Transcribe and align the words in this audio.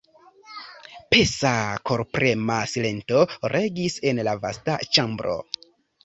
Pesa, 1.09 1.51
korprema 1.89 2.55
silento 2.71 3.21
regis 3.53 3.97
en 4.13 4.23
la 4.29 4.33
vasta 4.47 4.79
ĉambro. 4.97 5.37